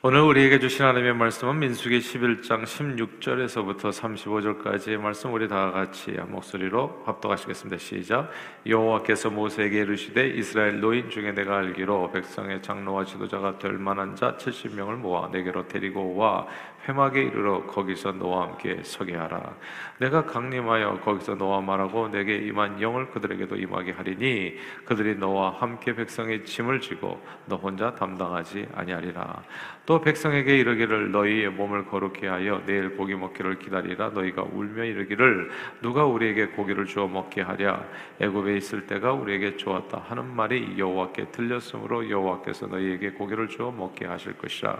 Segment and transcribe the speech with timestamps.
[0.00, 7.02] 오늘 우리에게 주신 하나님의 말씀은 민수기 11장 16절에서부터 35절까지의 말씀 우리 다 같이 한 목소리로
[7.04, 7.78] 합독하시겠습니다.
[7.78, 8.30] 시작.
[8.64, 14.98] 여호와께서 모세에게 이르시되 이스라엘 노인 중에 내가 알기로 백성의 장로와 지도자가 될 만한 자 70명을
[14.98, 16.46] 모아 내게로 데리고 와
[16.86, 19.54] 회막에 이르러 거기서 너와 함께 서게 하라.
[19.98, 26.44] 내가 강림하여 거기서 너와 말하고 내게 임한 영을 그들에게도 임하게 하리니 그들이 너와 함께 백성의
[26.44, 29.42] 짐을 지고 너 혼자 담당하지 아니하리라.
[29.88, 35.50] 또 백성에게 이르기를 너희의 몸을 거룩히 하여 내일 고기 먹기를 기다리라 너희가 울며 이르기를
[35.80, 37.84] 누가 우리에게 고기를 주어 먹게 하랴
[38.20, 44.36] 애굽에 있을 때가 우리에게 좋았다 하는 말이 여호와께 들렸으므로 여호와께서 너희에게 고기를 주어 먹게 하실
[44.36, 44.76] 것이라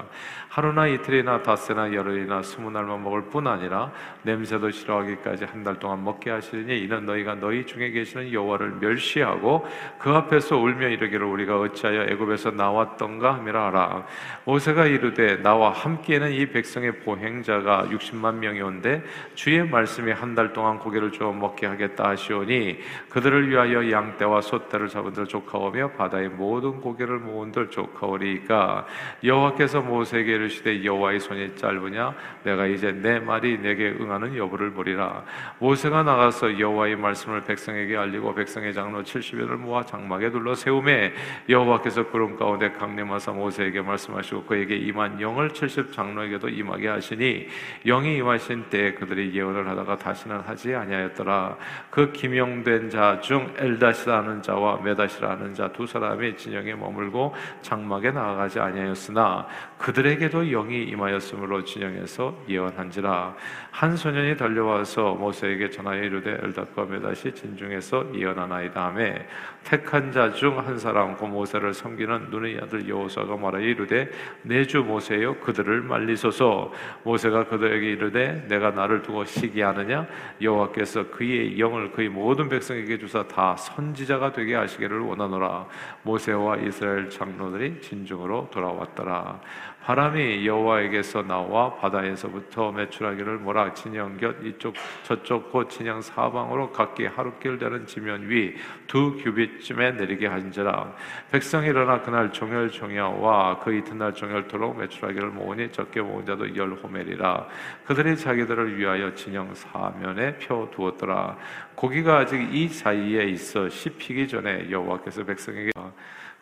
[0.48, 3.92] 하루나 이틀이나 닷새나 열흘이나 스무 날만 먹을 뿐 아니라
[4.23, 9.66] 냄새도 싫어하기까지 한 달 동안 먹게 하시리니 이는 너희가 너희 중에 계시는 여호와를 멸시하고
[9.98, 14.06] 그 앞에서 울며 이르기를 우리가 어찌하여 애굽에서 나왔던가 함이라 하라.
[14.45, 19.02] 모세가 이르되 나와 함께는 이 백성의 보행자가 60만 명이 온데
[19.34, 25.91] 주의 말씀이 한달 동안 고개를 주어 먹게 하겠다 하시오니 그들을 위하여 양떼와 소떼를 잡은들 조카오며
[25.92, 28.86] 바다의 모든 고개를 모은들 조카오리이까.
[29.25, 32.15] 여호와께서 모세에게 이르시되 여호와의 손이 짧 으냐?
[32.45, 35.25] 내가 이제 내 말이 내게 응하는 여부를 보리라.
[35.59, 41.12] 모세가 나가서 여호와의 말씀을 백성에게 알리고 백성의 장로 70여를 모아 장막에 둘러 세우매
[41.48, 47.47] 여호와께서 구름 가운데 강림하사 모세에게 말씀하시고 그에게 임한 영을 70 장로에게도 임하게 하시니
[47.87, 51.57] 영이 임하신 때에 그들이 예언을 하다가 다시는 하지 아니하였더라.
[51.91, 59.47] 그 기명된 자 중 엘다시라는 자와 메다시라는 자 두 사람이 진영에 머물고 장막에 나아가지 아니하였으나
[59.79, 63.36] 그들에게도 영이 임하였으므로 진영에서 예언한지라.
[63.70, 69.27] 한 소년이 달려와서 모세에게 전하여 이르되 엘닷과 메다시 진중에서 예언하나이다 하매
[69.64, 74.11] 택한 자 중 한 사람 고 모세를 섬기는 눈의 아들 여호수아가 말하여 이르되
[74.42, 76.72] 내주 모세여 그들을 말리소서.
[77.05, 80.06] 모세가 그들에게 이르되 내가 나를 두고 시기하느냐?
[80.41, 85.67] 여호와께서 그의 영을 그의 모든 백성에게 주사 다 선지자가 되게 하시기를 원하노라.
[86.02, 89.40] 모세와 이스라엘 장로들이 진중으로 돌아왔더라.
[89.84, 97.58] 바람이 여호와에게서 나와 바다에서부터 매출하기를 몰아 진영 곁 이쪽 저쪽 곧 진영 사방으로 각기 하루길
[97.58, 98.55] 되는 지면 위
[98.89, 100.95] 두 규빗쯤에 내리게 한지라.
[101.30, 107.46] 백성이 일어나 그날 종열 종야와 그 이튿날 종열토록 매출하기를 모으니 적게 모은 자도 열 호멜이라.
[107.85, 111.36] 그들이 자기들을 위하여 진영 사면에 펴 두었더라.
[111.75, 115.70] 고기가 아직 이 사이에 있어 씹히기 전에 여호와께서 백성에게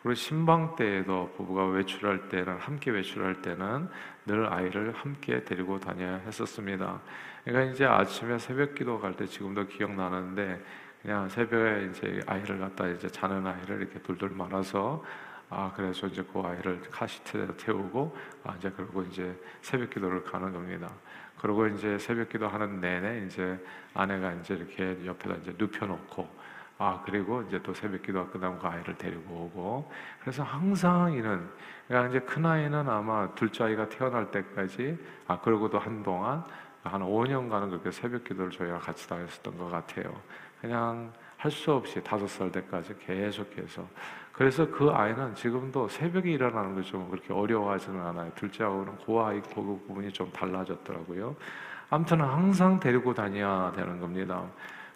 [0.01, 3.89] 그리고 신방 때에도 부부가 외출할 때는 함께 외출할 때는
[4.27, 7.01] 늘 아이를 함께 데리고 다녀야 했었습니다.
[7.45, 10.61] 그러니까 이제 아침에 새벽 기도 갈 때 지금도 기억나는데
[11.01, 15.03] 그냥 새벽에 이제 아이를 갖다 이제 자는 아이를 이렇게 돌돌 말아서
[15.49, 20.91] 아 그래서 이제 그 아이를 카시트에 태우고 아 이제 그리고 이제 새벽 기도를 가는 겁니다.
[21.39, 23.57] 그리고 이제 새벽 기도 하는 내내 이제
[23.93, 26.27] 아내가 이제 이렇게 옆에다 이제 눕혀 놓고
[26.79, 31.49] 아 그리고 이제 또 새벽 기도가 끝나면 그 아이를 데리고 오고 그래서 항상 이런
[31.87, 36.43] 그러니까 이제 큰 아이는 아마 둘째 아이가 태어날 때까지 아 그러고도 한동안
[36.83, 40.13] 한 5년간은 그렇게 새벽 기도를 저희가 같이 다녔었던 것 같아요.
[40.61, 43.87] 그냥 할 수 없이 다섯 살 때까지 계속해서
[44.33, 48.31] 그래서 그 아이는 지금도 새벽에 일어나는 게 좀 그렇게 어려워하지는 않아요.
[48.35, 51.35] 둘째하고는 그 아이 그 부분이 좀 달라졌더라고요.
[51.89, 54.43] 아무튼 항상 데리고 다녀야 되는 겁니다.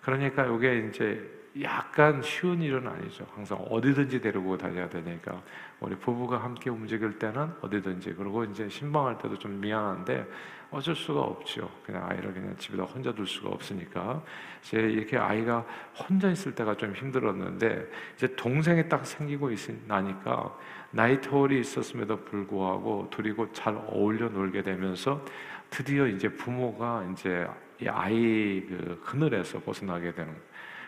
[0.01, 3.27] 그러니까 이게 이제 약간 쉬운 일은 아니죠.
[3.35, 5.41] 항상 어디든지 데리고 다녀야 되니까
[5.81, 10.25] 우리 부부가 함께 움직일 때는 어디든지 그리고 이제 신방할 때도 좀 미안한데
[10.71, 11.69] 어쩔 수가 없죠.
[11.85, 14.23] 그냥 아이를 그냥 집에다 혼자 둘 수가 없으니까
[14.61, 15.65] 이제 이렇게 아이가
[15.97, 20.57] 혼자 있을 때가 좀 힘들었는데 이제 동생이 딱 생기고 있으니까
[20.91, 25.25] 나이 터울이 있었음에도 불구하고 둘이 잘 어울려 놀게 되면서
[25.69, 27.45] 드디어 이제 부모가 이제
[27.81, 30.33] 이 아이 그 그늘에서 벗어나게 되는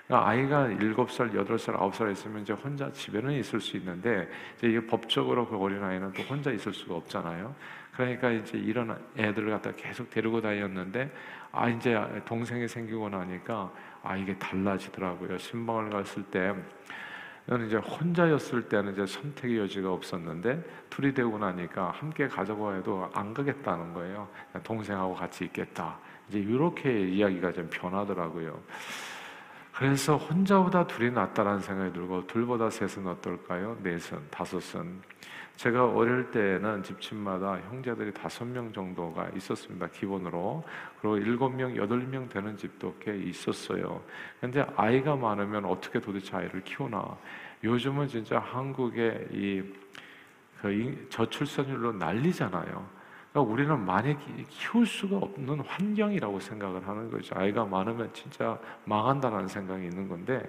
[0.07, 4.29] 그러니까 아이가 일곱 살, 여덟 살, 아홉 살 있으면 이제 혼자 집에는 있을 수 있는데
[4.57, 7.55] 이제 이게 법적으로 그 어린 아이는 또 혼자 있을 수가 없잖아요.
[7.93, 11.11] 그러니까 이제 이런 애들을 갖다 계속 데리고 다녔는데
[11.51, 13.71] 아 이제 동생이 생기고 나니까
[14.01, 15.37] 아 이게 달라지더라고요.
[15.37, 16.53] 신방을 갔을 때
[17.47, 23.33] 저는 이제 혼자였을 때는 이제 선택의 여지가 없었는데 둘이 되고 나니까 함께 가자고 해도 안
[23.33, 24.27] 가겠다는 거예요.
[24.63, 25.97] 동생하고 같이 있겠다.
[26.29, 28.59] 이제 이렇게 이야기가 좀 변하더라고요.
[29.75, 33.77] 그래서 혼자보다 둘이 낫다라는 생각이 들고 둘보다 셋은 어떨까요?
[33.81, 35.01] 넷은, 다섯은.
[35.55, 39.87] 제가 어릴 때는 집집마다 형제들이 다섯 명 정도가 있었습니다.
[39.87, 40.63] 기본으로.
[40.99, 44.01] 그리고 일곱 명, 여덟 명 되는 집도 꽤 있었어요.
[44.41, 47.17] 근데 아이가 많으면 어떻게 도대체 아이를 키우나.
[47.63, 53.02] 요즘은 진짜 한국의 이그 이- 저출산율로 난리잖아요.
[53.33, 57.33] 그러니까 우리는 많이 키- 키울 수가 없는 환경이라고 생각을 하는 거죠.
[57.35, 60.43] 아이가 많으면 진짜 망한다는 생각이 있는 건데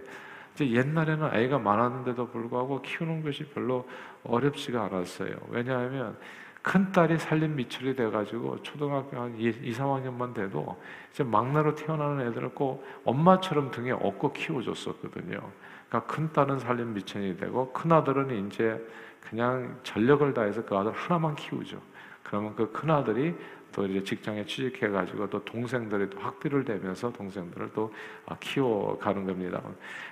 [0.55, 3.89] 이제 옛날에는 아이가 많았는데도 불구하고 키우는 것이 별로
[4.25, 5.35] 어렵지가 않았어요.
[5.49, 6.17] 왜냐하면
[6.61, 10.79] 큰 딸이 살림 미출이 돼가지고 초등학교 한 2, 3학년만 돼도
[11.11, 15.41] 이제 막내로 태어나는 애들을 꼭 엄마처럼 등에 업고 키워줬었거든요.
[15.89, 18.83] 그러니까 큰 딸은 살림 미천이 되고 큰 아들은 이제
[19.21, 21.81] 그냥 전력을 다해서 그 아들 하나만 키우죠.
[22.25, 23.35] 그러면 그 큰 아들이
[23.73, 27.93] 또 이제 직장에 취직해 가지고 또 동생들이 또 학비를 대면서 동생들을 또
[28.27, 29.61] 아, 키워 가는 겁니다.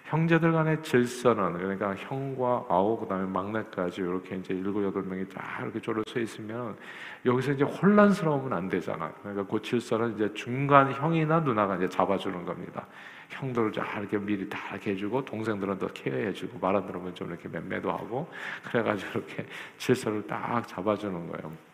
[0.07, 5.81] 형제들 간의 질서는 그러니까 형과 아우 그다음에 막내까지 이렇게 이제 일곱 여덟 명이 다 이렇게
[5.81, 6.77] 쪼르 서 있으면
[7.25, 9.13] 여기서 이제 혼란스러우면 안 되잖아.
[9.23, 12.87] 그러니까 그 질서는 이제 중간 형이나 누나가 이제 잡아주는 겁니다.
[13.31, 17.49] 형들을 다 이렇게 미리 다 이렇게 해주고 동생들은 또 케어해주고 말 안 들으면 좀 이렇게
[17.49, 18.29] 맴매도 하고
[18.65, 19.47] 그래가지고 이렇게
[19.79, 21.72] 질서를 딱 잡아주는 거예요.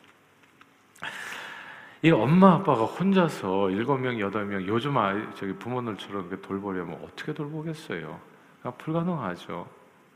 [2.03, 8.21] 이 엄마 아빠가 혼자서 일곱 명 여덟 명 요즘 아이 저기 부모들처럼 돌보려면 어떻게 돌보겠어요?
[8.61, 9.67] 그러니까 불가능하죠.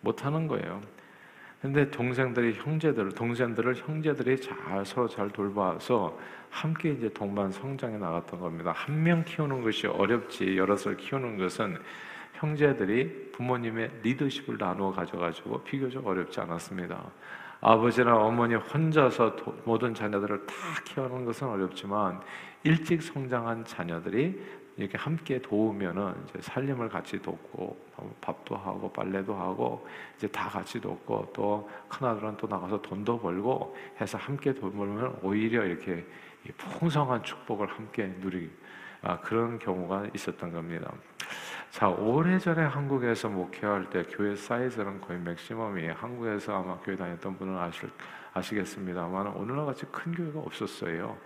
[0.01, 0.81] 못 하는 거예요.
[1.61, 6.19] 근데 동생들이 형제들 동생들을 형제들이 잘 서로 잘 돌봐서
[6.51, 8.73] 함께 이제 동반 성장해 나갔던 겁니다.
[8.75, 11.79] 한 명 키우는 것이 어렵지 여럿을 키우는 것은
[12.35, 17.01] 형제들이 부모님의 리더십을 나누어 가져가지고 비교적 어렵지 않았습니다.
[17.63, 20.55] 아버지나 어머니 혼자서 도- 모든 자녀들을 다
[20.85, 22.21] 키우는 것은 어렵지만
[22.65, 24.43] 일찍 성장한 자녀들이
[24.77, 29.87] 이렇게 함께 도우면은 이제 살림을 같이 돕고 어, 밥도 하고 빨래도 하고
[30.17, 36.05] 이제 다 같이 돕고 또 큰아들은 또 나가서 돈도 벌고 해서 함께 돌보면 오히려 이렇게
[36.45, 38.51] 이 풍성한 축복을 함께 누리
[39.03, 40.91] 아, 그런 경우가 있었던 겁니다.
[41.73, 45.95] 자, 오래전에 한국에서 목회할 때 교회 사이즈는 거의 맥시멈이에요.
[45.95, 47.89] 한국에서 아마 교회 다녔던 분은 아실,
[48.35, 51.17] 아시겠습니다만 오늘날 같이 큰 교회가 없었어요.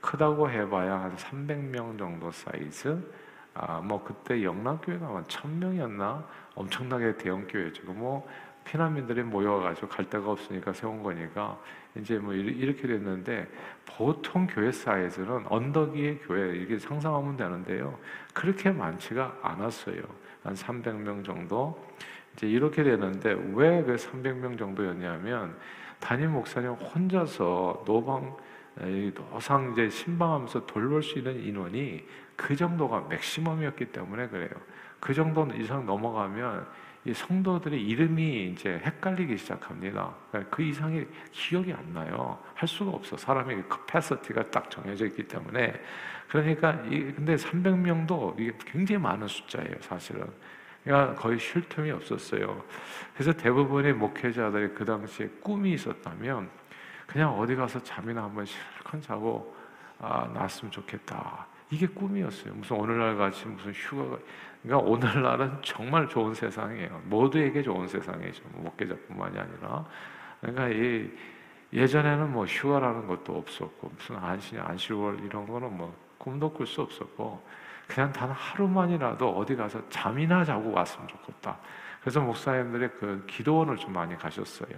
[0.00, 2.96] 크다고 해봐야 한 300명 정도 사이즈.
[3.52, 6.24] 아, 뭐 그때 영락교회가 한 1000명이었나?
[6.54, 7.92] 엄청나게 대형 교회죠.
[7.92, 8.28] 뭐
[8.66, 11.58] 피난민들이 모여가지고 갈 데가 없으니까 세운 거니까
[11.96, 13.48] 이제 뭐 이렇게 됐는데
[13.86, 17.98] 보통 교회 사이즈는 언덕 위의 교회 이렇게 상상하면 되는데요.
[18.34, 20.02] 그렇게 많지가 않았어요.
[20.42, 21.84] 한 300명 정도.
[22.34, 25.56] 이제 이렇게 되는데 왜그 300명 정도였냐면
[26.00, 28.36] 담임 목사님 혼자서 노방
[28.82, 32.04] 이 노상 이제 신방하면서 돌볼 수 있는 인원이
[32.36, 34.50] 그 정도가 맥시멈이었기 때문에 그래요.
[35.00, 36.66] 그 정도 이상 넘어가면
[37.06, 40.12] 이 성도들의 이름이 이제 헷갈리기 시작합니다.
[40.28, 42.36] 그러니까 그 이상이 기억이 안 나요.
[42.52, 43.16] 할 수가 없어.
[43.16, 45.72] 사람의 capacity가 딱 정해져 있기 때문에.
[46.28, 50.26] 그러니까 이 근데 300명도 이게 굉장히 많은 숫자예요, 사실은.
[50.82, 52.64] 그러니까 거의 쉴 틈이 없었어요.
[53.14, 56.50] 그래서 대부분의 목회자들이 그 당시에 꿈이 있었다면
[57.06, 59.54] 그냥 어디 가서 잠이나 한번 실컷 자고
[60.00, 61.46] 아, 났으면 좋겠다.
[61.70, 62.54] 이게 꿈이었어요.
[62.54, 64.18] 무슨 오늘날 같이 무슨 휴가가
[64.66, 67.02] 그러니까 오늘날은 정말 좋은 세상이에요.
[67.04, 68.42] 모두에게 좋은 세상이죠.
[68.50, 69.84] 뭐 목회자뿐만이 아니라.
[70.40, 71.08] 그러니까 이
[71.72, 77.46] 예전에는 뭐 휴가라는 것도 없었고 무슨 안식 안식월 이런 거는 뭐 꿈도 꿀 수 없었고
[77.86, 81.56] 그냥 단 하루만이라도 어디 가서 잠이나 자고 왔으면 좋겠다.
[82.00, 84.76] 그래서 목사님들이 그 기도원을 좀 많이 가셨어요.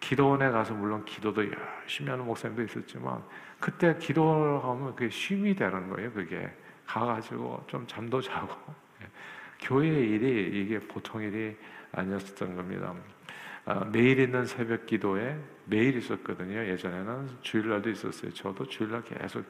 [0.00, 1.42] 기도원에 가서 물론 기도도
[1.82, 3.22] 열심히 하는 목사님도 있었지만
[3.60, 6.12] 그때 기도를 하면 그게 쉼이 되는 거예요.
[6.12, 6.50] 그게
[6.86, 8.87] 가가지고 좀 잠도 자고 예.
[9.60, 11.56] 교회 일이 이게 보통 일이
[11.92, 12.94] 아니었던 겁니다.
[13.64, 15.36] 아, 매일 있는 새벽 기도에
[15.66, 16.66] 매일 있었거든요.
[16.66, 18.32] 예전에는 주일날도 있었어요.
[18.32, 19.44] 저도 주일날 계속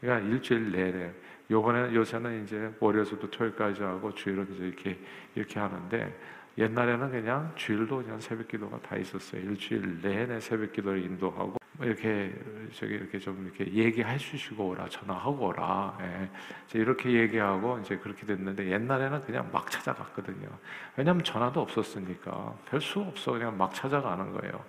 [0.00, 1.12] 그러니까 일주일 내내
[1.50, 4.98] 요번에 요새는 이제 월요일부터 토요일까지 하고 주일은 이제 이렇게
[5.34, 6.16] 이렇게 하는데
[6.56, 9.42] 옛날에는 그냥 주일도 그냥 새벽 기도가 다 있었어요.
[9.42, 12.32] 일주일 내내 새벽 기도를 인도하고 뭐 이렇게
[12.72, 16.30] 저기 이렇게 좀 이렇게 얘기해 주시고 오라 전화하고 오라 예.
[16.68, 20.48] 이제 이렇게 얘기하고 이제 그렇게 됐는데 옛날에는 그냥 막 찾아갔거든요.
[20.96, 24.64] 왜냐하면 전화도 없었으니까 별 수 없어 그냥 막 찾아가는 거예요.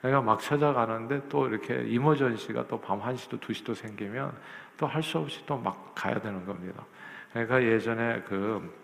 [0.00, 4.32] 그러니까 막 찾아가는데 또 이렇게 이머전시가 또 밤 1시도 2시도 생기면
[4.76, 6.84] 또 할 수 없이 또 막 가야 되는 겁니다.
[7.32, 8.76] 그러니까 예전에 그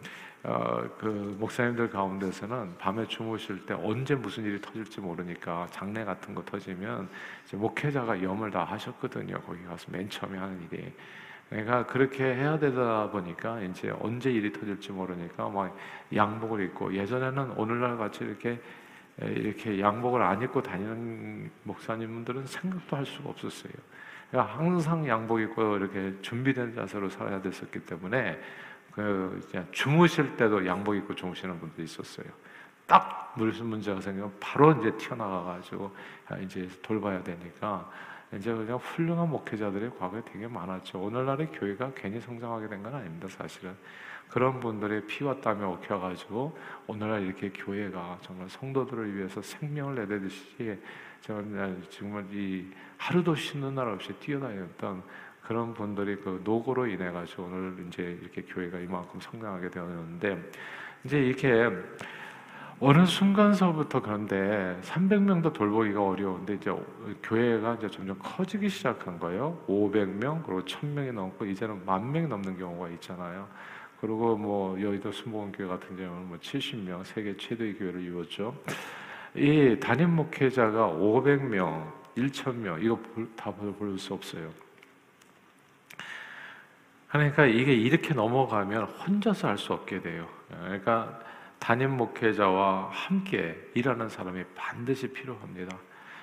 [0.47, 6.45] 어, 그 목사님들 가운데서는 밤에 주무실 때 언제 무슨 일이 터질지 모르니까 장례 같은 거
[6.45, 7.09] 터지면
[7.55, 9.41] 목회자가 염을 다 하셨거든요.
[9.41, 10.93] 거기 가서 맨 처음에 하는 일이.
[11.49, 15.75] 그러니까 그렇게 해야 되다 보니까 이제 언제 일이 터질지 모르니까 막
[16.15, 18.61] 양복을 입고 예전에는 오늘날 같이 이렇게
[19.23, 23.73] 에, 이렇게 양복을 안 입고 다니는 목사님들은 생각도 할 수가 없었어요.
[24.31, 28.39] 그러니까 항상 양복 입고 이렇게 준비된 자세로 살아야 됐었기 때문에
[28.95, 29.41] 그
[29.73, 32.27] 주무실 때도 양복 입고 주무시는 분도 있었어요.
[32.87, 35.91] 딱 무슨 문제가 생기면 바로 이제 튀어나가가지고
[36.29, 37.91] 아, 이제 돌봐야 되니까
[38.37, 41.01] 이제 그냥 훌륭한 목회자들이 과거에 되게 많았죠.
[41.01, 43.75] 오늘날의 교회가 괜히 성장하게 된 건 아닙니다, 사실은.
[44.29, 50.79] 그런 분들의 피와 땀이 옥혀가지고 오늘날 이렇게 교회가 정말 성도들을 위해서 생명을 내듯이
[51.21, 52.67] 정말 정말 이
[52.99, 55.03] 하루도 쉬는 날 없이 뛰어다녔던
[55.47, 60.51] 그런 분들이 그 노고로 인해 가지고 오늘 이제 이렇게 교회가 이만큼 성장하게 되었는데
[61.05, 61.71] 이제 이렇게
[62.81, 66.75] 어느 순간서부터 그런데 300명도 돌보기가 어려운데 이제
[67.23, 69.59] 교회가 이제 점점 커지기 시작한 거예요.
[69.69, 73.47] 500명 그리고 1000명이 넘고 이제는 만 명이 넘는 경우가 있잖아요.
[74.01, 78.55] 그리고 뭐 여의도 순복음교회 같은 경우는 뭐 70명 세계 최대의 교회를 이루었죠.
[79.35, 82.99] 이 담임 목회자가 500명, 1,000명 이거
[83.37, 84.64] 다 볼 수 없어요.
[87.15, 90.29] 그러니까 이게 이렇게 넘어가면 혼자서 할 수 없게 돼요.
[90.49, 91.21] 그러니까
[91.61, 95.77] 담임 목회자와 함께 일하는 사람이 반드시 필요합니다.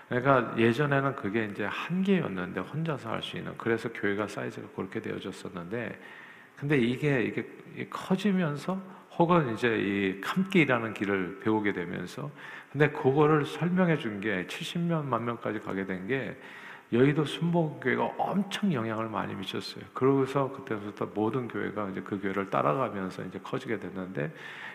[0.09, 5.97] 그러니까 예전에는 그게 이제 한계였는데 혼자서 할 수 있는 그래서 교회가 사이즈가 그렇게 되어졌었는데
[6.57, 8.77] 근데 이게 이게 커지면서
[9.17, 12.29] 혹은 이제 이 함께 일하는 길을 배우게 되면서
[12.73, 16.35] 근데 그거를 설명해 준 게 70만 명까지 가게 된 게
[16.93, 19.85] 여의도 순복교회가 엄청 영향을 많이 미쳤어요.
[19.93, 24.33] 그러고서 그때부터 모든 교회가 이제 그 교회를 따라가면서 이제 커지게 됐는데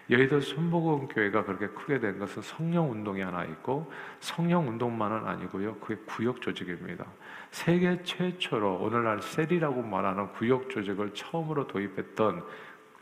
[0.08, 5.76] 여의도 순복음 교회가 그렇게 크게 된 것은 성령 운동이 하나 있고 성령 운동만은 아니고요.
[5.76, 7.04] 그게 구역 조직입니다.
[7.50, 12.44] 세계 최초로 오늘날 셀이라고 말하는 구역 조직을 처음으로 도입했던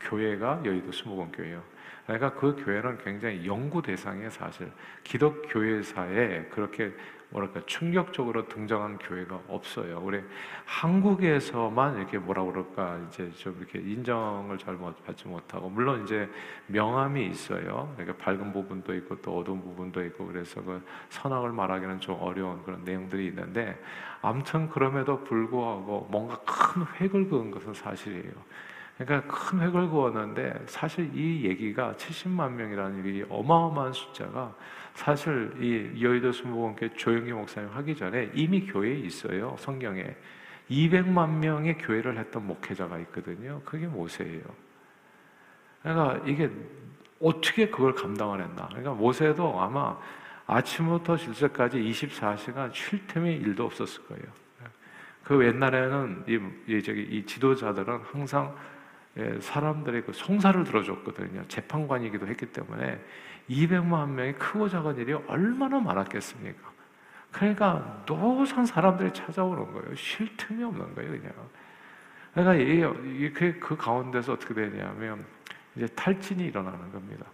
[0.01, 1.63] 교회가 여의도 순복음 교회예요.
[2.05, 4.71] 그러니까 그 교회는 굉장히 연구 대상의 사실
[5.03, 6.93] 기독교회사에 그렇게
[7.35, 9.99] 뭐랄까 충격적으로 등장한 교회가 없어요.
[10.01, 10.23] 우리
[10.63, 16.29] 한국에서만 이렇게 뭐라 그럴까 이제 좀 이렇게 인정을 잘 받지 못하고 물론 이제
[16.67, 17.93] 명함이 있어요.
[17.97, 22.85] 그러니까 밝은 부분도 있고 또 어두운 부분도 있고 그래서 그 선악을 말하기는 좀 어려운 그런
[22.85, 23.77] 내용들이 있는데
[24.21, 28.31] 아무튼 그럼에도 불구하고 뭔가 큰 획을 그은 것은 사실이에요.
[28.97, 34.53] 그러니까 큰 획을 그었는데 사실 이 얘기가 70만 명이라는 이 어마어마한 숫자가
[34.95, 40.15] 사실 이 여의도 순복음교회 조영기 목사님 하기 전에 이미 교회에 있어요 성경에
[40.69, 43.61] 200만 명의 교회를 했던 목회자가 있거든요.
[43.65, 44.41] 그게 모세예요.
[45.83, 46.49] 그러니까 이게
[47.21, 48.67] 어떻게 그걸 감당을 했나?
[48.67, 49.97] 그러니까 모세도 아마
[50.47, 54.25] 아침부터 질세까지 24시간 쉴 틈이 일도 없었을 거예요.
[55.23, 58.74] 그 옛날에는 이, 이 저기 이 지도자들은 항상 예,
[59.39, 61.47] 사람들의 그 송사를 들어줬거든요.
[61.47, 62.99] 재판관이기도 했기 때문에
[63.49, 66.75] 200만 명의 크고 작은 일이 얼마나 많았겠습니까?
[67.31, 69.95] 그러니까 노상 사람들이 찾아오는 거예요.
[69.95, 71.33] 쉴 틈이 없는 거예요, 그냥.
[72.33, 75.25] 그러니까 이게 그, 그 가운데서 어떻게 되냐면
[75.75, 77.25] 이제 탈진이 일어나는 겁니다.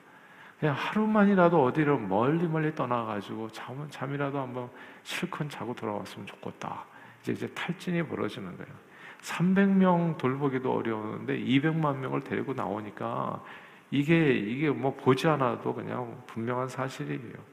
[0.59, 4.69] 그냥 하루만이라도 어디를 멀리 멀리 떠나가지고 잠, 잠이라도 한번
[5.01, 6.85] 실컷 자고 돌아왔으면 좋겠다.
[7.21, 8.90] 이제 이제 탈진이 벌어지는 거예요.
[9.21, 13.43] 300명 돌보기도 어려운데 200만 명을 데리고 나오니까
[13.91, 17.51] 이게 이게 뭐 보지 않아도 그냥 분명한 사실이에요.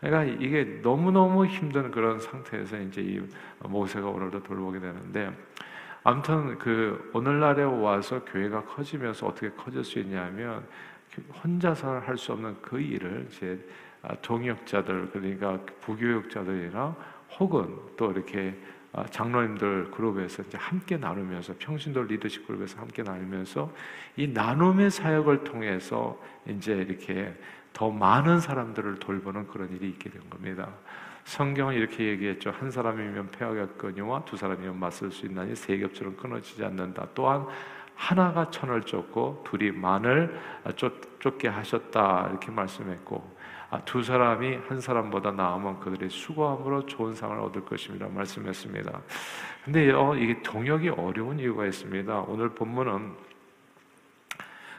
[0.00, 3.22] 그러니까 이게 너무너무 힘든 그런 상태에서 이제 이
[3.60, 5.30] 모세가 오늘도 돌보게 되는데
[6.02, 10.66] 아무튼 그 오늘날에 와서 교회가 커지면서 어떻게 커질 수 있냐면
[11.42, 13.58] 혼자서 할 수 없는 그 일을 이제
[14.20, 16.94] 동역자들 그러니까 부교육자들이나
[17.38, 23.72] 혹은 또 이렇게 아, 장로님들 그룹에서 이제 함께 나누면서 평신도 리더십 그룹에서 함께 나누면서
[24.16, 27.34] 이 나눔의 사역을 통해서 이제 이렇게
[27.72, 30.68] 더 많은 사람들을 돌보는 그런 일이 있게 된 겁니다.
[31.24, 32.50] 성경은 이렇게 얘기했죠.
[32.50, 37.08] 한 사람이면 폐하겠거니와 두 사람이면 맞설 수 있나니 세 겹처럼 끊어지지 않는다.
[37.14, 37.46] 또한
[37.96, 40.38] 하나가 천을 쫓고 둘이 만을
[40.76, 43.33] 쫓, 게 하셨다 이렇게 말씀했고 아,
[43.84, 48.06] 두 사람이 한 사람보다 나으면 그들의 수고함으로 좋은 상을 얻을 것입니다.
[48.08, 49.00] 말씀했습니다.
[49.64, 52.20] 근데 어, 이게 동역이 어려운 이유가 있습니다.
[52.28, 53.12] 오늘 본문은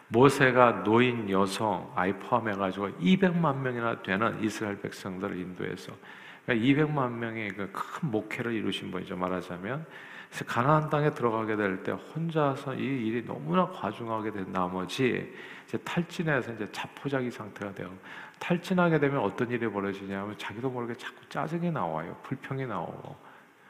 [0.08, 5.92] 모세가 노인, 여성, 아이 포함해가지고 200만 명이나 되는 이스라엘 백성들을 인도해서
[6.46, 9.16] 그러니까 200만 명의 그 큰 목회를 이루신 분이죠.
[9.18, 9.86] 말하자면
[10.30, 15.34] 그래서 가나안 땅에 들어가게 될 때 혼자서 이 일이 너무나 과중하게 된 나머지
[15.66, 17.92] 이제 탈진해서 이제 자포자기 상태가 되고
[18.40, 22.18] 탈진하게 되면 어떤 일이 벌어지냐면 자기도 모르게 자꾸 짜증이 나와요.
[22.24, 23.16] 불평이 나오고.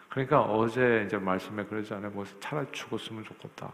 [0.10, 2.12] 그러니까 어제 이제 말씀에 그러잖아요.
[2.12, 3.72] 뭐 차라리 죽었으면 좋겠다.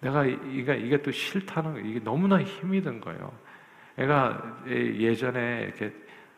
[0.00, 3.32] 내가 이게 이게 또 싫다는 이게 너무나 힘이 든 거예요.
[3.96, 5.92] 애가 예전에 이렇게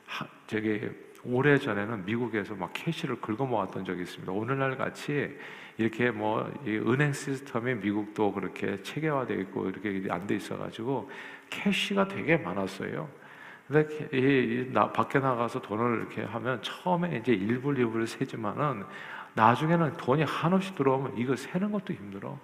[0.06, 0.88] 하, 저기
[1.25, 4.32] 오래 전에는 미국에서 막 캐시를 긁어 모았던 적이 있습니다.
[4.32, 5.37] 오늘날 같이
[5.76, 11.11] 이렇게 뭐 은행 시스템이 미국도 그렇게 체계화되어 있고 이렇게 안 돼 있어가지고
[11.50, 13.09] 캐시가 되게 많았어요.
[13.71, 14.17] 근데 이,
[14.69, 18.85] 이 나, 밖에 나가서 돈을 이렇게 하면 처음에 이제 일불 이불 세지만은
[19.35, 22.37] 나중에는 돈이 한없이 들어오면 이거 세는 것도 힘들어.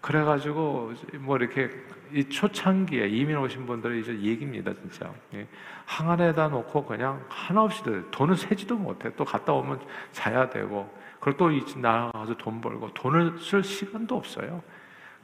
[0.00, 1.68] 그래가지고 뭐 이렇게
[2.12, 5.12] 이 초창기에 이민 오신 분들의 이제 얘기입니다, 진짜.
[5.34, 5.46] 예.
[5.84, 9.14] 항아리에다 놓고 그냥 하나없이 돈을 세지도 못해.
[9.16, 9.80] 또 갔다 오면
[10.12, 10.90] 자야 되고,
[11.20, 14.62] 그리고 또 나가서 돈 벌고, 돈을 쓸 시간도 없어요.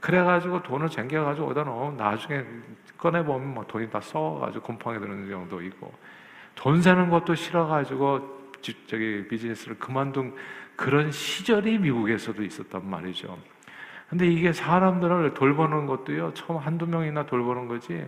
[0.00, 2.45] 그래가지고 돈을 쟁겨가지고 오다 놓으면 나중에
[2.97, 5.92] 꺼내보면 뭐 돈이 다 썩어가지고 곰팡이 드는 경우도 있고,
[6.54, 8.40] 돈 세는 것도 싫어가지고
[8.87, 10.35] 저기 비즈니스를 그만둔
[10.76, 13.38] 그런 시절이 미국에서도 있었단 말이죠.
[14.09, 18.07] 근데 이게 사람들을 돌보는 것도요, 처음 한두 명이나 돌보는 거지,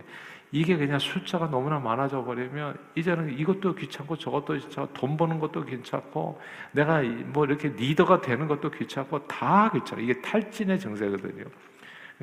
[0.51, 6.41] 이게 그냥 숫자가 너무나 많아져 버리면, 이제는 이것도 귀찮고 저것도 귀찮고, 돈 버는 것도 귀찮고,
[6.73, 10.01] 내가 뭐 이렇게 리더가 되는 것도 귀찮고, 다 귀찮아.
[10.01, 11.45] 이게 탈진의 증세거든요.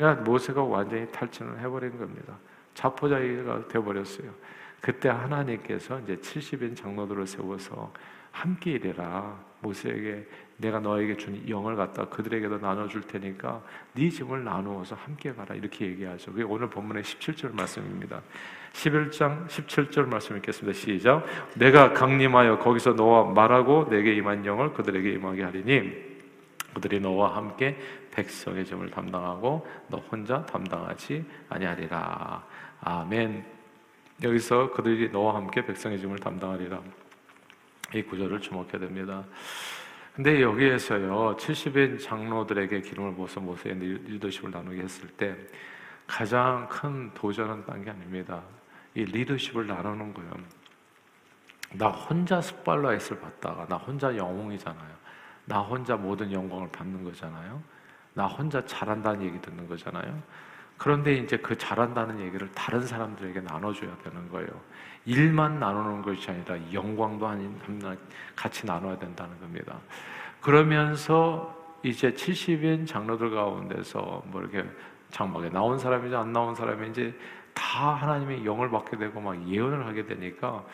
[0.01, 2.39] 그러니까 모세가 완전히 탈진을 해버린 겁니다.
[2.73, 4.31] 자포자기가 되어버렸어요.
[4.81, 7.93] 그때 하나님께서 이제 70인 장로들을 세워서
[8.33, 9.39] 함께 일해라.
[9.61, 10.27] 모세에게
[10.57, 16.33] 내가 너에게 준 영을 갖다 그들에게도 나눠줄 테니까 네 짐을 나누어서 함께 가라 이렇게 얘기하죠.
[16.33, 18.23] 그게 오늘 본문의 17절 말씀입니다.
[18.73, 20.79] 11장 17절 말씀 읽겠습니다.
[20.79, 21.27] 시작.
[21.57, 26.11] 내가 강림하여 거기서 너와 말하고 내게 임한 영을 그들에게 임하게 하리니
[26.75, 27.77] 그들이 너와 함께
[28.11, 32.45] 백성의 점을 담당하고 너 혼자 담당하지 아니하리라.
[32.81, 33.45] 아멘.
[34.23, 36.81] 여기서 그들이 너와 함께 백성의 점을 담당하리라.
[37.95, 39.25] 이 구절을 주목해야 됩니다.
[40.15, 45.37] 근데 여기에서요, 70인 장로들에게 기름을 부어서 모세의 리더십을 나누게 했을 때
[46.07, 48.43] 가장 큰 도전은 딴 게 아닙니다.
[48.95, 50.33] 이 리더십을 나누는 거예요.
[51.73, 55.01] 나 혼자 스팔라잇을 받다가 나 혼자 영웅이잖아요.
[55.45, 57.63] 나 혼자 모든 영광을 받는 거잖아요.
[58.15, 60.23] 나 혼자 잘한다는 얘기 듣는 거잖아요.
[60.77, 64.49] 그런데 이제 그 잘한다는 얘기를 다른 사람들에게 나눠줘야 되는 거예요.
[65.05, 67.59] 일만 나누는 것이 아니라 영광도 아닌
[68.35, 69.79] 같이 나눠야 된다는 겁니다.
[70.41, 74.65] 그러면서 이제 70인 장로들 가운데서 뭐 이렇게
[75.11, 77.15] 장막에 나온 사람인지 안 나온 사람인지
[77.53, 80.65] 다 하나님의 영을 받게 되고 막 예언을 하게 되니까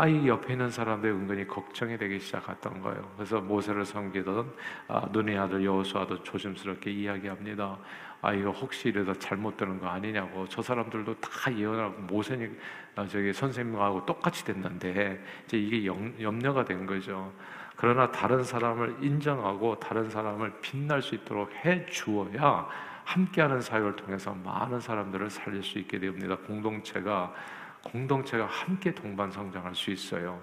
[0.00, 3.10] 아이 옆에 있는 사람들 은근히 걱정이 되기 시작했던 거예요.
[3.16, 4.54] 그래서 모세를 섬기던
[4.86, 7.76] 아, 눈의 아들 여호수아도 조심스럽게 이야기합니다.
[8.22, 12.48] 아 이거 혹시 이러다 잘못되는 거 아니냐고 저 사람들도 다 예언하고 모세니
[12.94, 17.32] 아, 저기 선생님하고 똑같이 됐는데 이제 이게 염, 염려가 된 거죠.
[17.74, 22.68] 그러나 다른 사람을 인정하고 다른 사람을 빛날 수 있도록 해 주어야
[23.02, 26.36] 함께하는 사역을 통해서 많은 사람들을 살릴 수 있게 됩니다.
[26.46, 27.34] 공동체가
[27.82, 30.40] 공동체가 함께 동반 성장할 수 있어요.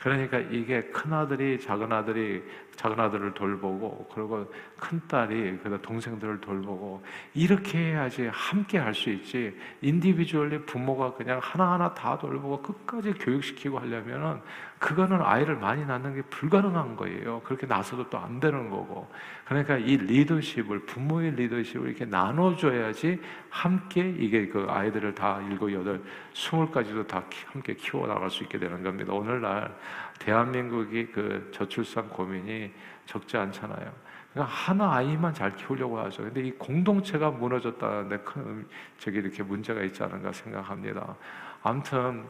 [0.00, 2.42] 그러니까 이게 큰 아들이 작은 아들이
[2.78, 4.46] 작은 아들을 돌보고 그리고
[4.78, 7.02] 큰 딸이 그 동생들을 돌보고
[7.34, 14.40] 이렇게 해야지 함께 할 수 있지 individually 부모가 그냥 하나하나 다 돌보고 끝까지 교육시키고 하려면은
[14.78, 17.40] 그거는 아이를 많이 낳는 게 불가능한 거예요.
[17.42, 19.08] 그렇게 나서도 또 안 되는 거고.
[19.44, 26.00] 그러니까 이 리더십을 부모의 리더십을 이렇게 나눠줘야지 함께 이게 그 아이들을 다 일곱 여덟
[26.34, 29.12] 스물까지도 다 함께 키워 나갈 수 있게 되는 겁니다.
[29.12, 29.74] 오늘날
[30.18, 32.72] 대한민국이 그 저출산 고민이
[33.06, 33.92] 적지 않잖아요.
[34.32, 36.22] 그러니까 하나 아이만 잘 키우려고 하죠.
[36.22, 38.66] 근데 이 공동체가 무너졌다는데 큰
[38.98, 41.16] 저기 이렇게 문제가 있지 않은가 생각합니다.
[41.62, 42.24] 아무튼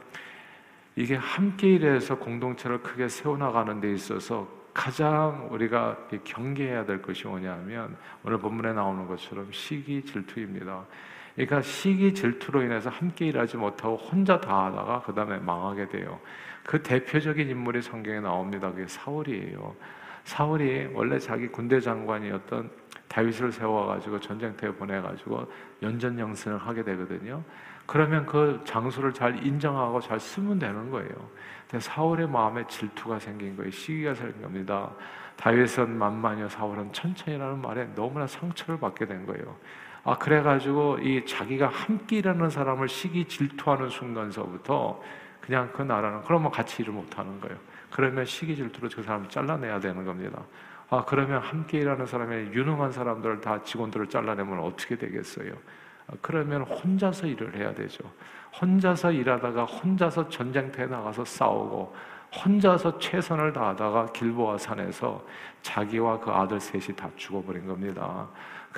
[0.95, 8.37] 이게 함께 일해서 공동체를 크게 세워나가는 데 있어서 가장 우리가 경계해야 될 것이 뭐냐면 오늘
[8.37, 10.85] 본문에 나오는 것처럼 시기 질투입니다.
[11.35, 16.19] 그러니까 시기 질투로 인해서 함께 일하지 못하고 혼자 다 하다가 그 다음에 망하게 돼요.
[16.63, 18.71] 그 대표적인 인물이 성경에 나옵니다.
[18.71, 19.75] 그게 사울이에요.
[20.23, 22.69] 사울이 원래 자기 군대 장관이었던
[23.07, 27.43] 다윗을 세워가지고 전쟁터에 보내가지고 연전영승을 하게 되거든요.
[27.85, 31.09] 그러면 그 장소를 잘 인정하고 잘 쓰면 되는 거예요.
[31.67, 33.71] 근데 사울의 마음에 질투가 생긴 거예요.
[33.71, 34.91] 시기가 생긴 겁니다.
[35.37, 39.55] 다윗은 만만이요, 사울은 천천히라는 말에 너무나 상처를 받게 된 거예요.
[40.03, 45.01] 아, 그래가지고 이 자기가 함께 일하는 사람을 시기 질투하는 순간서부터
[45.41, 47.57] 그냥 그 나라는 그러면 같이 일을 못 하는 거예요.
[47.91, 50.41] 그러면 시기 질투로 그 사람을 잘라내야 되는 겁니다.
[50.89, 55.53] 아, 그러면 함께 일하는 사람의 유능한 사람들을 다 직원들을 잘라내면 어떻게 되겠어요?
[56.07, 58.03] 아, 그러면 혼자서 일을 해야 되죠.
[58.59, 61.95] 혼자서 일하다가 혼자서 전쟁터에 나가서 싸우고
[62.43, 65.23] 혼자서 최선을 다하다가 길보아 산에서
[65.61, 68.27] 자기와 그 아들 셋이 다 죽어버린 겁니다.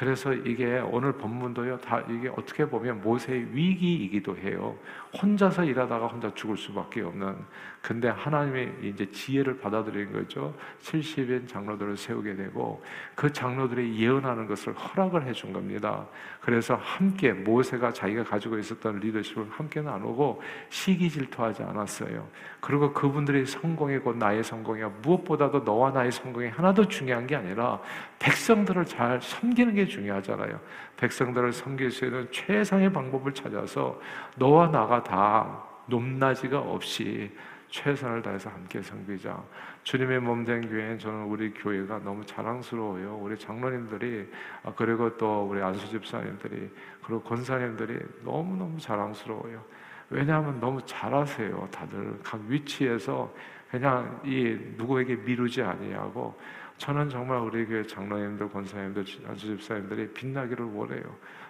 [0.01, 4.75] 그래서 이게 오늘 본문도요, 다 이게 어떻게 보면 모세의 위기이기도 해요.
[5.21, 7.35] 혼자서 일하다가 혼자 죽을 수밖에 없는.
[7.81, 10.53] 근데 하나님의 이제 지혜를 받아들인 거죠.
[10.81, 12.83] 70인 장로들을 세우게 되고
[13.15, 16.05] 그 장로들이 예언하는 것을 허락을 해준 겁니다.
[16.41, 22.27] 그래서 함께 모세가 자기가 가지고 있었던 리더십을 함께 나누고 시기 질투하지 않았어요.
[22.59, 24.91] 그리고 그분들의 성공이 곧 나의 성공이야.
[25.01, 27.81] 무엇보다도 너와 나의 성공이 하나 도 중요한 게 아니라
[28.19, 30.59] 백성들을 잘 섬기는 게 중요하잖아요.
[30.97, 33.99] 백성들을 섬길 수 있는 최상의 방법을 찾아서
[34.35, 37.31] 너와 나가 다 높낮이가 없이
[37.71, 39.41] 최선을 다해서 함께 섬기자.
[39.83, 43.15] 주님의 몸 된 교회는 저는 우리 교회가 너무 자랑스러워요.
[43.15, 44.29] 우리 장로님들이
[44.63, 46.69] 아, 그리고 또 우리 안수 집사님들이
[47.03, 49.63] 그리고 권사님들이 너무 너무 자랑스러워요.
[50.09, 51.69] 왜냐하면 너무 잘하세요.
[51.71, 53.33] 다들 각 위치에서
[53.69, 56.37] 그냥 이 누구에게 미루지 아니하고
[56.77, 61.03] 저는 정말 우리 교회 장로님들, 권사님들, 안수 집사님들이 빛나기를 원해요.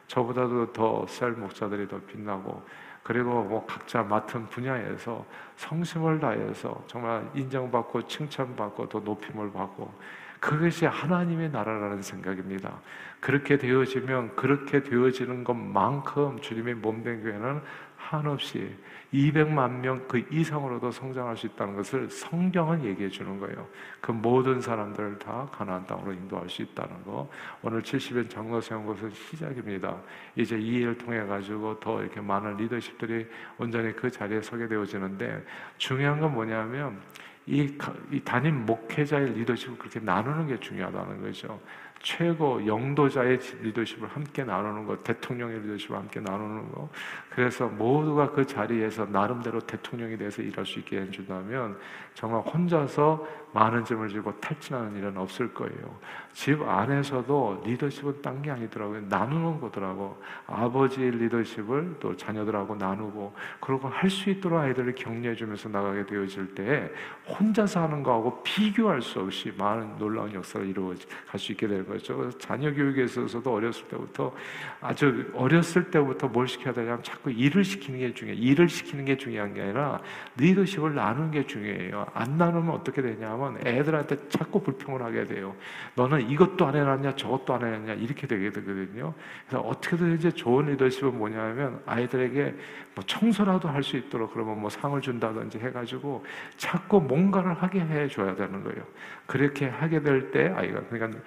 [0.08, 2.62] 저보다도 더 셀 목사들이 더 빛나고
[3.04, 9.92] 그리고 뭐 각자 맡은 분야에서 성심을 다해서 정말 인정받고 칭찬받고 또 높임을 받고
[10.40, 12.80] 그것이 하나님의 나라라는 생각입니다.
[13.20, 17.62] 그렇게 되어지면 그렇게 되어지는 것만큼 주님의 몸된 교회는
[18.10, 18.76] 한없이
[19.14, 23.68] 200만 명 그 이상으로도 성장할 수 있다는 것을 성경은 얘기해 주는 거예요.
[24.00, 27.30] 그 모든 사람들을 다 가나안 땅으로 인도할 수 있다는 거.
[27.62, 29.96] 오늘 70인 장로 세운 것은 시작입니다.
[30.36, 33.26] 이제 이 일을 통해 가지고 더 이렇게 많은 리더십들이
[33.58, 35.46] 온전히 그 자리에 서게 되어지는데
[35.78, 37.00] 중요한 건 뭐냐면
[37.46, 37.74] 이,
[38.12, 41.60] 이 담임 목회자의 리더십을 그렇게 나누는 게 중요하다는 거죠.
[42.04, 46.90] 최고 영도자의 리더십을 함께 나누는 것, 대통령의 리더십을 함께 나누는 것.
[47.30, 51.78] 그래서 모두가 그 자리에서 나름대로 대통령이 돼서 일할 수 있게 해준다면
[52.14, 56.00] 정말 혼자서 많은 점을 지고 탈진하는 일은 없을 거예요.
[56.32, 59.02] 집 안에서도 리더십은 딴 게 아니더라고요.
[59.10, 60.18] 나누는 거더라고.
[60.48, 66.92] 아버지의 리더십을 또 자녀들하고 나누고 그리고 할 수 있도록 아이들을 격려해 주면서 나가게 되어질 때
[67.28, 70.94] 혼자서 하는 거하고 비교할 수 없이 많은 놀라운 역사를 이루어
[71.28, 72.30] 갈 수 있게 될 거죠.
[72.38, 74.34] 자녀 교육에 있어서도 어렸을 때부터
[74.80, 78.42] 아주 어렸을 때부터 뭘 시켜야 되냐면 자꾸 일을 시키는 게 중요해요.
[78.42, 80.00] 일을 시키는 게 중요한 게 아니라
[80.38, 82.01] 리더십을 나누는 게 중요해요.
[82.14, 85.56] 안 나누면 어떻게 되냐면 애들한테 자꾸 불평을 하게 돼요.
[85.96, 89.14] 너는 이것도 안 해놨냐, 저것도 안 해놨냐 이렇게 되게 되거든요.
[89.48, 92.56] 그래서 어떻게든 이제 좋은 리더십은 뭐냐면 아이들에게
[92.96, 96.24] 뭐 청소라도 할 수 있도록 그러면 뭐 상을 준다든지 해가지고
[96.58, 98.84] 자꾸 뭔가를 하게 해줘야 되는 거예요.
[99.26, 101.20] 그렇게 하게 될 때 아이가 그러니까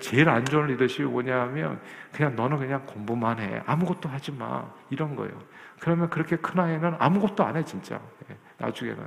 [0.00, 1.80] 제일 안 좋은 리더십이 뭐냐면
[2.12, 5.32] 그냥 너는 그냥 공부만 해 아무것도 하지 마 이런 거예요.
[5.80, 9.02] 그러면 그렇게 큰 아이는 아무것도 안 해 진짜 예, 나중에는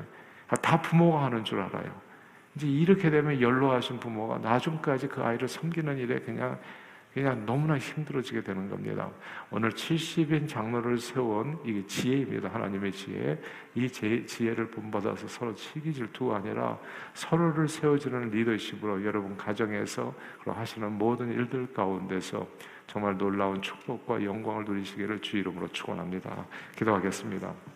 [0.62, 1.92] 다 부모가 하는 줄 알아요.
[2.56, 6.60] 이제 이렇게 되면 연로하신 부모가 나중까지 그 아이를 섬기는 일에 그냥
[7.16, 9.10] 그냥 너무나 힘들어지게 되는 겁니다.
[9.50, 12.50] 오늘 70인 장로를 세운 이게 지혜입니다.
[12.54, 13.42] 하나님의 지혜.
[13.74, 16.78] 이 지혜를 본받아서 서로 치기 질투가 아니라
[17.14, 20.14] 서로를 세워주는 리더십으로 여러분 가정에서
[20.46, 22.46] 하시는 모든 일들 가운데서
[22.86, 26.46] 정말 놀라운 축복과 영광을 누리시기를 주 이름으로 축원합니다.
[26.76, 27.75] 기도하겠습니다.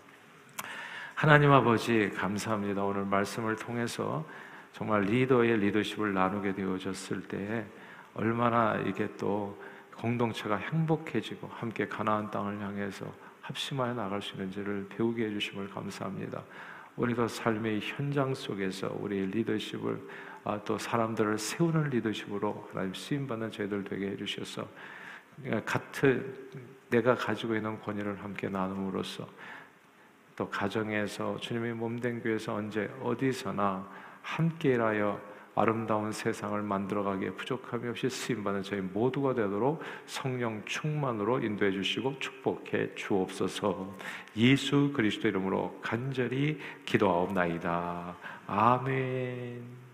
[1.20, 2.82] 하나님 아버지 감사합니다.
[2.82, 4.26] 오늘 말씀을 통해서
[4.72, 7.66] 정말 리더의 리더십을 나누게 되어졌을 때
[8.14, 9.62] 얼마나 이게 또
[9.98, 13.06] 공동체가 행복해지고 함께 가나안 땅을 향해서
[13.42, 16.42] 합심하여 나갈 수 있는지를 배우게 해주심을 감사합니다.
[16.96, 20.02] 우리도 삶의 현장 속에서 우리의 리더십을
[20.46, 24.66] 아, 또 사람들을 세우는 리더십으로 하나님 쓰임 받는 저희들 되게 해주셔서
[25.66, 26.34] 같은
[26.90, 29.28] 내가 가지고 있는 권위를 함께 나눔으로써
[30.40, 33.86] 또 가정에서 주님의 몸된 교회에서 언제 어디서나
[34.22, 35.20] 함께 일하여
[35.54, 43.98] 아름다운 세상을 만들어가기에 부족함이 없이 쓰임받는 저희 모두가 되도록 성령 충만으로 인도해 주시고 축복해 주옵소서
[44.38, 48.16] 예수 그리스도 이름으로 간절히 기도하옵나이다.
[48.48, 49.89] 아멘.